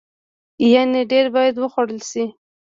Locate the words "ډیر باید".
1.11-1.55